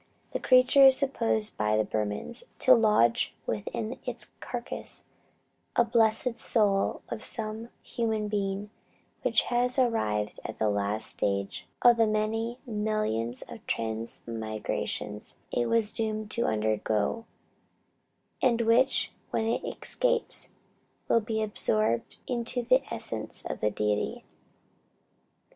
The 0.33 0.39
creature 0.39 0.83
is 0.85 0.97
supposed 0.97 1.57
by 1.57 1.77
the 1.77 1.83
Burmans 1.85 2.41
to 2.57 2.73
lodge 2.73 3.35
within 3.45 3.99
its 4.03 4.31
carcass 4.39 5.03
a 5.75 5.83
blessed 5.85 6.39
soul 6.39 7.03
of 7.09 7.23
some 7.23 7.69
human 7.83 8.27
being, 8.27 8.71
which 9.21 9.43
has 9.43 9.77
arrived 9.77 10.39
at 10.43 10.57
the 10.57 10.71
last 10.71 11.05
stage 11.05 11.67
of 11.83 11.97
the 11.97 12.07
many 12.07 12.57
millions 12.65 13.43
of 13.43 13.63
transmigrations 13.67 15.35
it 15.53 15.67
was 15.69 15.93
doomed 15.93 16.31
to 16.31 16.47
undergo, 16.47 17.25
and 18.41 18.61
which, 18.61 19.11
when 19.29 19.45
it 19.45 19.63
escapes, 19.63 20.49
will 21.07 21.21
be 21.21 21.43
absorbed 21.43 22.17
into 22.25 22.63
the 22.63 22.81
essence 22.91 23.43
of 23.45 23.59
the 23.61 23.69
Deity." 23.69 24.23